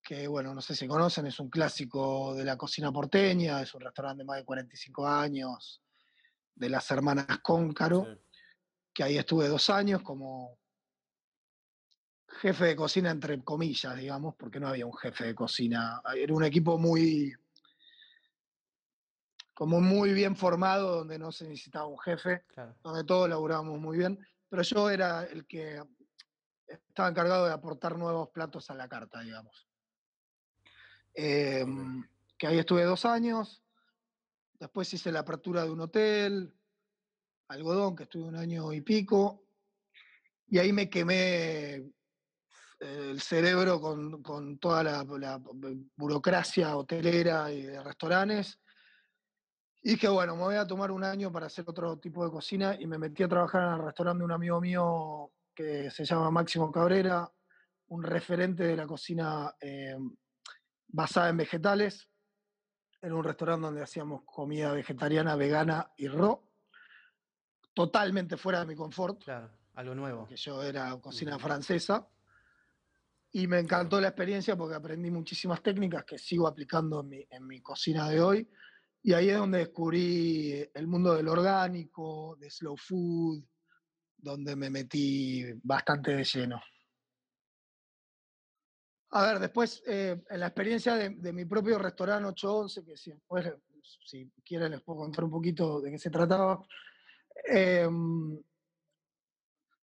[0.00, 3.80] que bueno, no sé si conocen, es un clásico de la cocina porteña, es un
[3.80, 5.83] restaurante de más de 45 años,
[6.54, 8.20] de las hermanas Cóncaro Sí.
[8.92, 10.58] que ahí estuve dos años como
[12.40, 16.00] jefe de cocina, entre comillas, digamos, porque no había un jefe de cocina.
[16.16, 17.32] Era un equipo muy,
[19.52, 22.76] como muy bien formado, donde no se necesitaba un jefe, Claro.
[22.82, 25.82] donde todos laburábamos muy bien, pero yo era el que
[26.66, 29.68] estaba encargado de aportar nuevos platos a la carta, digamos.
[31.14, 32.04] Em,
[32.36, 33.62] Que ahí estuve dos años,
[34.58, 36.54] después hice la apertura de un hotel,
[37.48, 39.44] algodón, que estuve un año y pico,
[40.46, 45.40] y ahí me quemé eh, el cerebro con, con toda la,
[45.96, 48.58] burocracia hotelera y de restaurantes.
[49.82, 52.76] Y dije, bueno, me voy a tomar un año para hacer otro tipo de cocina
[52.78, 56.30] y me metí a trabajar en el restaurante de un amigo mío que se llama
[56.30, 57.30] Máximo Cabrera,
[57.88, 59.96] un referente de la cocina eh,
[60.88, 62.08] basada en vegetales.
[63.04, 66.40] Era un restaurante donde hacíamos comida vegetariana, vegana y raw.
[67.74, 69.22] Totalmente fuera de mi confort.
[69.22, 70.26] Claro, algo nuevo.
[70.26, 72.08] Que yo era cocina francesa.
[73.32, 77.46] Y me encantó la experiencia porque aprendí muchísimas técnicas que sigo aplicando en mi, en
[77.46, 78.48] mi cocina de hoy.
[79.02, 83.44] Y ahí es donde descubrí el mundo del orgánico, de slow food,
[84.16, 86.62] donde me metí bastante de lleno.
[89.16, 93.46] A ver, después, eh, en la experiencia de, mi propio restaurante 811, que si, después,
[94.04, 96.66] si quieren les puedo contar un poquito de qué se trataba.
[97.44, 98.42] Em,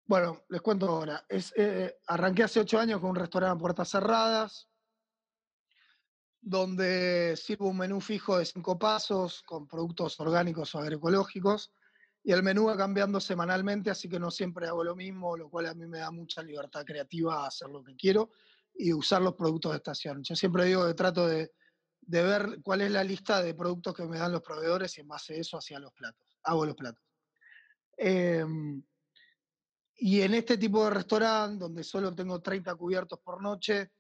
[0.07, 1.27] bueno, les cuento ahora.
[1.29, 4.67] Es, eh, arranqué hace ocho años con un restaurante a puertas cerradas,
[6.41, 11.71] donde sirvo un menú fijo de cinco pasos con productos orgánicos o agroecológicos.
[12.25, 15.67] Y el menú va cambiando semanalmente, así que no siempre hago lo mismo, lo cual
[15.67, 18.31] a mí me da mucha libertad creativa a hacer lo que quiero
[18.79, 20.23] y usar los productos de estación.
[20.23, 21.51] Yo siempre digo que trato de,
[22.01, 25.35] ver cuál es la lista de productos que me dan los proveedores y en base
[25.35, 26.39] a eso hacia los platos.
[26.45, 27.03] Hago los platos.
[27.97, 28.81] Em,
[29.97, 33.91] y en este tipo de restaurante, donde solo tengo 30 cubiertos por noche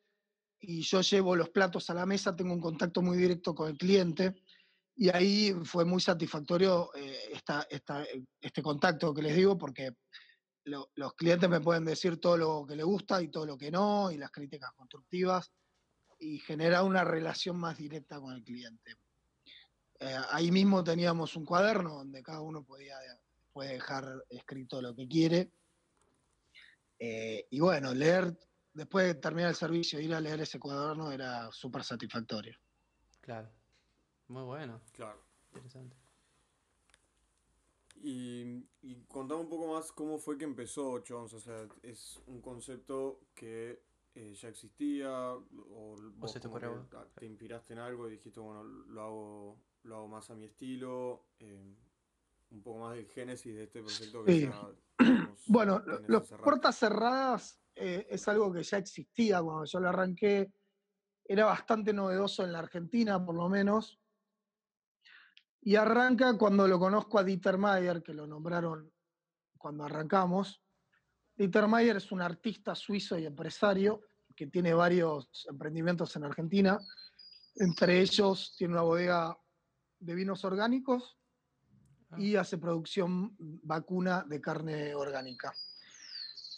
[0.60, 3.76] y yo llevo los platos a la mesa, tengo un contacto muy directo con el
[3.76, 4.36] cliente.
[4.94, 7.32] Y ahí fue muy satisfactorio eh,
[8.40, 9.92] este contacto que les digo, porque
[10.68, 14.10] los clientes me pueden decir todo lo que les gusta y todo lo que no,
[14.10, 15.52] y las críticas constructivas,
[16.18, 18.96] y genera una relación más directa con el cliente.
[20.00, 22.96] Eh, ahí mismo teníamos un cuaderno donde cada uno podía
[23.52, 25.50] puede dejar escrito lo que quiere.
[27.00, 28.38] Eh, y bueno, leer,
[28.72, 32.56] después de terminar el servicio, ir a leer ese cuaderno era súper satisfactorio.
[33.20, 33.50] Claro.
[34.28, 34.80] Muy bueno.
[34.92, 35.26] Claro.
[35.52, 35.96] Interesante.
[38.02, 42.40] Y, y contame un poco más cómo fue que empezó 8 O sea, es un
[42.40, 43.82] concepto que
[44.14, 49.60] eh, ya existía o vos te, te, inspiraste en algo y dijiste, bueno, lo hago,
[49.82, 51.26] lo hago más a mi estilo.
[51.38, 51.76] Eh,
[52.50, 54.50] un poco más del génesis de este proyecto que sí.
[55.46, 60.52] Bueno, las puertas cerradas eh, es algo que ya existía cuando yo lo arranqué.
[61.24, 64.00] Era bastante novedoso en la Argentina, por lo menos.
[65.60, 68.90] Y arranca cuando lo conozco a Dieter Mayer, que lo nombraron
[69.56, 70.62] cuando arrancamos.
[71.36, 74.02] Dieter Mayer es un artista suizo y empresario
[74.34, 76.78] que tiene varios emprendimientos en Argentina.
[77.56, 79.36] Entre ellos tiene una bodega
[79.98, 81.18] de vinos orgánicos
[82.10, 82.16] ah.
[82.20, 85.52] y hace producción vacuna de carne orgánica.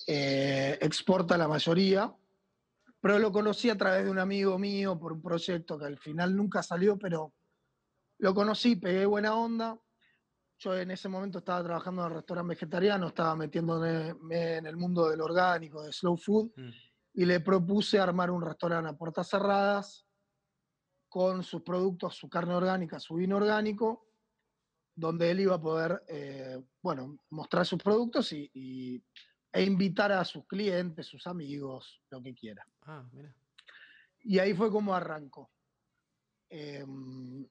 [0.07, 2.15] Eh, exporta la mayoría,
[3.01, 6.37] pero lo conocí a través de un amigo mío por un proyecto que al final
[6.37, 7.33] nunca salió, pero
[8.21, 9.79] lo conocí, pegué buena onda.
[10.59, 15.09] Yo en ese momento estaba trabajando en el restaurante vegetariano, estaba metiéndome en el mundo
[15.09, 16.71] del orgánico, de slow food, mm.
[17.15, 20.07] y le propuse armar un restaurante a puertas cerradas
[21.09, 24.07] con sus productos, su carne orgánica, su vino orgánico,
[24.95, 29.03] donde él iba a poder, eh, bueno, mostrar sus productos y,
[29.53, 32.65] e invitar a sus clientes, sus amigos, lo que quiera.
[32.83, 33.35] Ah, mira.
[34.21, 35.51] Y ahí fue como arrancó.
[36.51, 37.49] Em,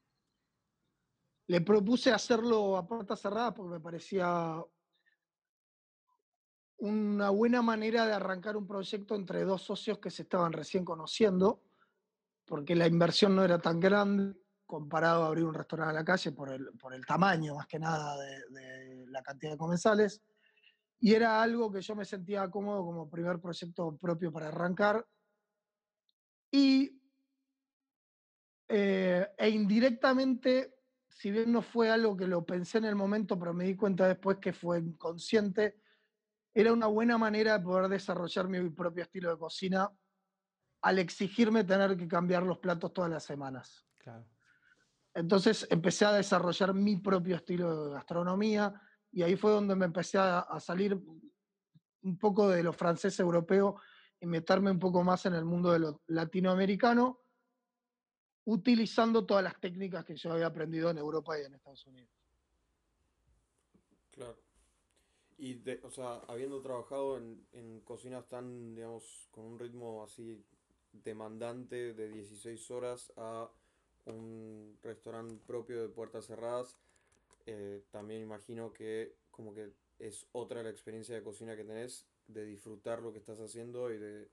[1.49, 4.63] le propuse hacerlo a puertas cerradas porque me parecía
[6.77, 11.63] una buena manera de arrancar un proyecto entre dos socios que se estaban recién conociendo,
[12.45, 16.31] porque la inversión no era tan grande comparado a abrir un restaurante a la calle
[16.33, 20.21] por el, por el tamaño más que nada de, la cantidad de comensales.
[20.99, 25.03] Y era algo que yo me sentía cómodo como primer proyecto propio para arrancar.
[26.51, 27.01] Y,
[28.67, 30.78] eh, e indirectamente
[31.19, 34.08] si bien no fue algo que lo pensé en el momento, pero me di cuenta
[34.08, 35.82] después que fue inconsciente,
[36.53, 39.91] era una buena manera de poder desarrollar mi propio estilo de cocina
[40.82, 43.86] al exigirme tener que cambiar los platos todas las semanas.
[45.13, 50.17] Entonces empecé a desarrollar mi propio estilo de gastronomía y ahí fue donde me empecé
[50.19, 50.97] a, a salir
[52.01, 53.75] un poco de lo francés europeo
[54.21, 57.19] y meterme un poco más en el mundo de lo latinoamericano
[58.49, 62.09] utilizando todas las técnicas que yo había aprendido en Europa y en Estados Unidos.
[64.12, 64.38] Claro.
[65.38, 70.43] Y, o sea, habiendo trabajado en, cocinas tan, digamos, con un ritmo así
[70.91, 73.49] demandante de 16 horas a
[74.05, 76.75] un restaurante propio de puertas cerradas,
[77.45, 82.45] eh, también imagino que como que es otra la experiencia de cocina que tenés, de
[82.45, 84.29] disfrutar lo que estás haciendo y de,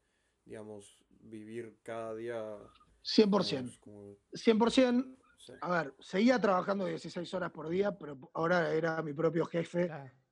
[0.47, 2.59] digamos, vivir cada día
[3.07, 4.19] 100%.
[4.33, 5.17] 100%.
[5.61, 9.89] A ver, seguía trabajando 16 horas por día, pero ahora era mi propio jefe.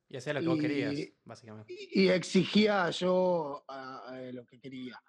[0.09, 1.73] Y hacía lo que vos querías, básicamente.
[1.73, 3.65] Y, exigía yo
[4.33, 5.01] lo que quería.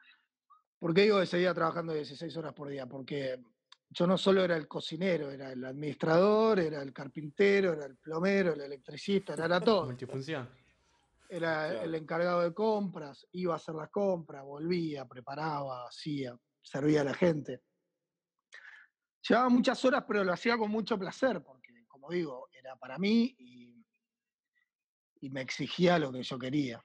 [0.79, 2.87] ¿Por qué digo que seguía trabajando 16 horas por día?
[2.87, 3.43] Porque
[3.91, 8.53] yo no solo era el cocinero, era el administrador, era el carpintero, era el plomero,
[8.53, 9.87] el electricista, era, todo.
[9.87, 10.49] Multifunción.
[11.29, 17.05] Era el encargado de compras, iba a hacer las compras, volvía, preparaba, hacía, servía a
[17.05, 17.63] la gente.
[19.29, 23.35] Llevaba muchas horas, pero lo hacía con mucho placer, porque, como digo, era para mí
[23.39, 23.67] y,
[25.31, 26.85] me exigía lo que yo quería.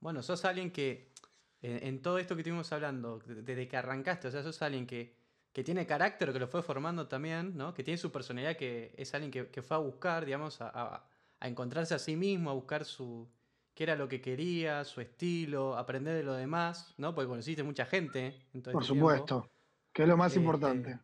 [0.00, 1.12] Bueno, sos alguien que,
[1.60, 5.16] en, todo esto que estuvimos hablando, desde que arrancaste, o sea, sos alguien que,
[5.52, 7.74] tiene carácter, que lo fue formando también, ¿no?
[7.74, 11.04] Que tiene su personalidad, que es alguien que, fue a buscar, digamos, a,
[11.40, 13.28] encontrarse a sí mismo, a buscar su,
[13.78, 17.14] qué era lo que quería, su estilo, aprender de lo demás, ¿no?
[17.14, 18.34] Porque conociste mucha gente.
[18.52, 19.52] En Por este supuesto.
[19.92, 20.98] Que es lo más este, importante.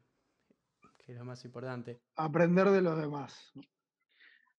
[0.98, 2.00] Que es lo más importante.
[2.16, 3.52] Aprender de los demás.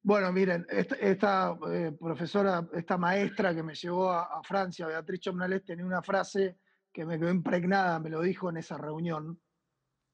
[0.01, 5.85] Bueno, miren, esta, eh, profesora, esta maestra que me llevó a, Francia, Beatriz Chomnales, tenía
[5.85, 6.59] una frase
[6.93, 9.41] que me quedó impregnada, me lo dijo en esa reunión.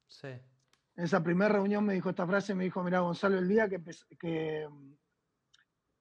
[0.07, 0.29] Sí.
[0.95, 3.79] En esa primera reunión me dijo esta frase, me dijo, mira Gonzalo, el día que,
[4.17, 4.93] que mm,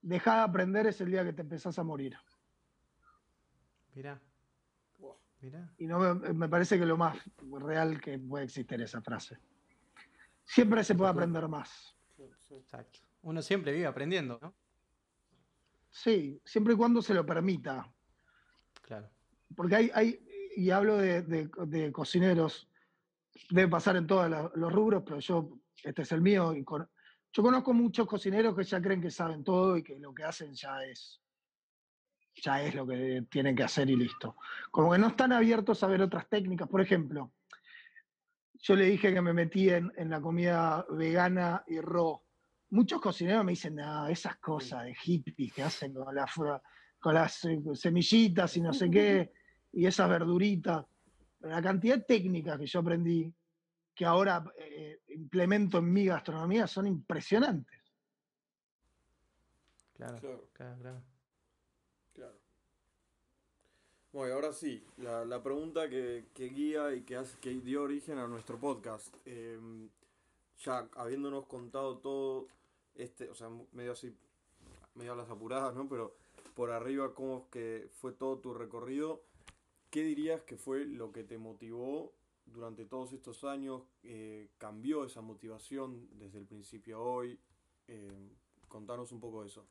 [0.02, 2.16] dejás de aprender es el día que te empezás a morir.
[3.94, 4.20] Mira.
[5.78, 7.16] Y no me, parece que lo más
[7.60, 9.38] real que puede existir esa frase.
[10.44, 11.96] Siempre se puede aprender más.
[12.50, 13.00] Exacto.
[13.22, 14.54] Uno siempre vive aprendiendo, ¿no?
[15.90, 17.90] Sí, siempre y cuando se lo permita.
[18.82, 19.10] Claro.
[19.56, 22.68] Porque hay, hay y hablo de, cocineros,
[23.50, 26.54] debe pasar en todos los rubros, pero yo, este es el mío.
[26.54, 26.64] Y
[27.32, 30.52] yo conozco muchos cocineros que ya creen que saben todo y que lo que hacen
[30.54, 31.20] ya es
[32.42, 34.36] ya es lo que tienen que hacer y listo.
[34.70, 36.68] Como que no están abiertos a ver otras técnicas.
[36.68, 37.32] Por ejemplo,
[38.54, 42.20] yo le dije que me metí en, la comida vegana y raw.
[42.70, 46.06] Muchos cocineros me dicen, no, esas cosas de hippies que hacen con,
[46.98, 49.32] con las eh, semillitas y no sé qué,
[49.72, 50.84] y esas verduritas.
[51.40, 53.32] la cantidad de técnicas que yo aprendí,
[53.94, 57.80] que ahora eh, implemento en mi gastronomía, son impresionantes.
[59.94, 61.02] Claro, claro,
[62.14, 62.40] claro.
[64.12, 68.26] Bueno, y ahora sí, la, pregunta que, guía y que, hace, que dio origen a
[68.26, 69.14] nuestro podcast.
[69.24, 69.88] Em,
[70.64, 72.48] ya habiéndonos contado todo,
[72.96, 74.12] este, o sea, medio así,
[74.94, 75.88] medio a las apuradas, ¿no?
[75.88, 76.16] Pero
[76.54, 79.22] por arriba, cómo es que fue todo tu recorrido,
[79.90, 82.12] ¿qué dirías que fue lo que te motivó
[82.52, 83.82] durante todos estos años?
[84.02, 87.40] Eh, ¿Cambió esa motivación desde el principio a hoy?
[87.86, 88.30] Em,
[88.68, 89.66] contanos un poco de eso.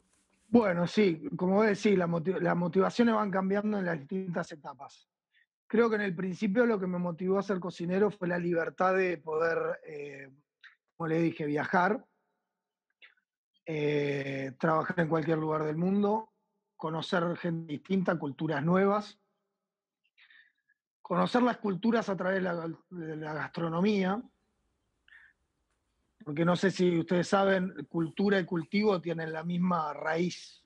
[0.48, 5.08] Bueno, sí, como vos decís, las motivaciones van cambiando en las distintas etapas.
[5.68, 8.96] Creo que en el principio lo que me motivó a ser cocinero fue la libertad
[8.96, 10.32] de poder, eh,
[10.98, 12.04] como le dije, viajar,
[13.68, 16.34] eh, trabajar en cualquier lugar del mundo,
[16.76, 19.20] conocer gente distinta, culturas nuevas,
[21.10, 22.44] conocer las culturas a través
[22.92, 24.22] de la gastronomía,
[26.24, 30.64] porque no sé si ustedes saben, cultura y cultivo tienen la misma raíz,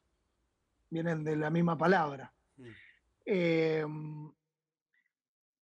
[0.89, 2.33] vienen de la misma palabra.
[2.57, 2.65] Mm.
[3.23, 4.33] Em,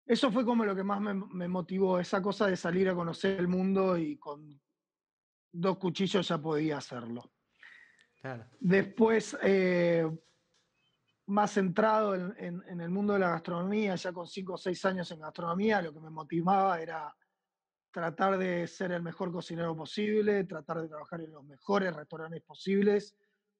[0.07, 3.49] eso fue como lo que más me, motivó, esa cosa de salir a conocer el
[3.49, 4.59] mundo y con
[5.53, 7.31] dos cuchillos ya podía hacerlo.
[8.59, 10.11] Después, eh,
[11.27, 15.11] más centrado en, en, el mundo de la gastronomía, ya con cinco o seis años
[15.11, 17.15] en gastronomía, lo que me motivaba era
[17.93, 23.17] tratar de ser el mejor cocinero posible, tratar de trabajar en los mejores restaurantes posibles,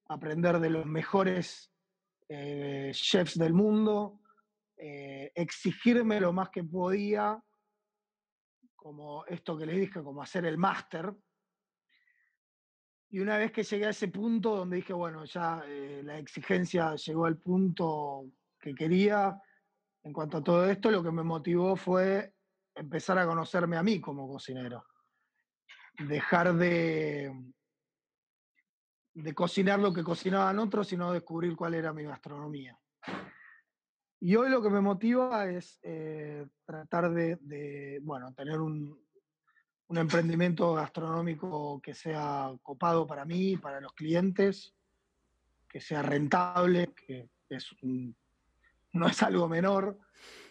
[0.07, 1.71] aprender de los mejores
[2.27, 4.19] eh, chefs del mundo,
[4.75, 7.41] eh, exigirme lo más que podía,
[8.75, 11.13] como esto que les dije, como hacer el máster.
[13.13, 16.95] Y una vez que llegué a ese punto donde dije, bueno, ya eh, la exigencia
[16.95, 18.25] llegó al punto
[18.59, 19.39] que quería,
[20.01, 22.33] en cuanto a todo esto, lo que me motivó fue
[22.73, 24.83] empezar a conocerme a mí como cocinero.
[25.99, 27.31] Dejar de,
[29.13, 32.75] de cocinar lo que cocinaban otros, sino descubrir cuál era mi gastronomía.
[34.21, 39.05] Y hoy lo que me motiva es eh, tratar de, bueno, tener un,
[39.87, 44.73] un, emprendimiento gastronómico que sea copado para mí, para los clientes,
[45.69, 47.75] que sea rentable, que es
[48.93, 49.97] no es algo menor,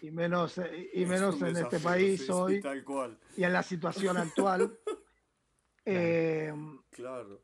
[0.01, 2.61] y menos, eh, y menos en este país hoy
[3.37, 4.77] y en la situación actual.
[5.85, 7.43] Em, claro.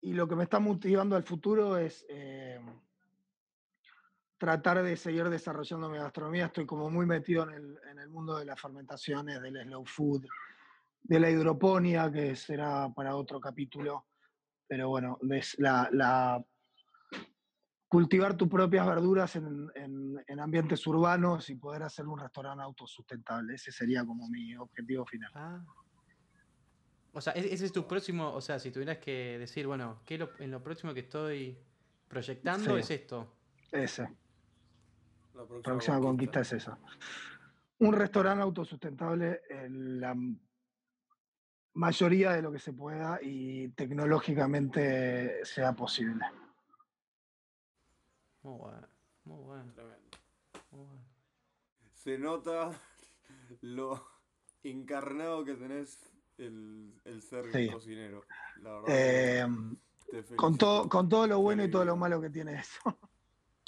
[0.00, 2.64] Y lo que me está motivando al futuro es em,
[4.38, 6.46] tratar de seguir desarrollando mi gastronomía.
[6.46, 10.26] Estoy como muy metido en el, en el mundo de las fermentaciones, del slow food,
[11.02, 14.06] de la hidroponía, que será para otro capítulo.
[14.66, 15.18] Pero bueno,
[15.58, 16.44] la, la
[17.88, 23.54] cultivar tus propias verduras en, en- en ambientes urbanos y poder hacer un restaurante autosustentable.
[23.54, 25.30] Ese sería como mi objetivo final.
[25.34, 25.64] Ah.
[27.12, 30.32] O sea, ese es tu próximo, o sea, si tuvieras que decir, bueno, ¿qué lo-
[30.40, 31.56] en lo próximo que estoy
[32.08, 32.80] proyectando Sí.
[32.80, 33.32] es esto?
[33.70, 34.08] Ese.
[35.34, 36.78] La próxima, próxima conquista es esa.
[37.80, 40.14] Un restaurante autosustentable en la
[41.74, 46.24] mayoría de lo que se pueda y tecnológicamente sea posible.
[48.42, 48.88] Muy bueno,
[49.24, 50.18] muy bueno, Tremendo.
[50.70, 51.04] muy bueno.
[51.92, 52.70] Se nota
[53.62, 54.06] lo
[54.62, 55.98] encarnado que tenés
[56.38, 57.70] el, el ser Sí.
[57.70, 58.24] cocinero.
[58.60, 58.86] La verdad.
[58.88, 59.46] Eh,
[60.36, 62.98] con, todo, con todo lo bueno y todo lo malo que tiene eso.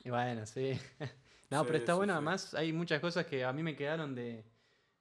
[0.05, 0.79] Y bueno, sí.
[1.51, 2.19] No, pero está sí, bueno, sí.
[2.19, 4.45] además hay muchas cosas que a mí me quedaron de,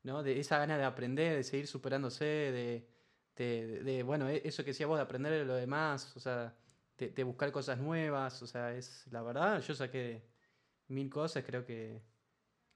[0.03, 0.21] ¿no?
[0.23, 2.87] De esa gana de aprender, de seguir superándose, de,
[3.35, 6.19] de, de- de, bueno, e- eso que decía vos, de aprender de lo demás, o
[6.19, 6.55] sea,
[6.97, 10.29] de, de buscar cosas nuevas, o sea, es la verdad, yo saqué
[10.89, 12.03] mil cosas, creo que,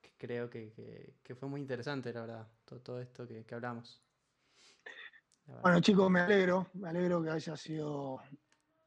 [0.01, 3.55] que creo que, que- que fue muy interesante, la verdad, todo, todo esto que, que
[3.55, 4.03] hablamos.
[5.61, 8.19] Bueno, chicos, me alegro, me alegro que haya sido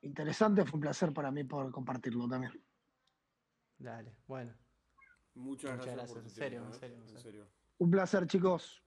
[0.02, 0.64] interesante.
[0.64, 2.52] Fue un placer para mí poder compartirlo también.
[3.78, 4.56] Dale, bueno.
[5.34, 8.82] Muchas, Muchas gracias, por gracias, tu en serio, tiempo, en serio, en Un placer, chicos.